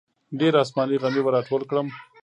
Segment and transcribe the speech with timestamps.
[0.39, 1.87] ډېر اسماني غمي به راټول کړم.